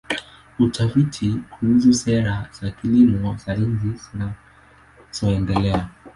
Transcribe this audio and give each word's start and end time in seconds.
Utafiti 0.59 1.31
kuhusu 1.49 1.93
sera 1.93 2.49
za 2.61 2.71
kilimo 2.71 3.37
za 3.45 3.55
nchi 3.55 3.93
zinazoendelea. 4.03 5.89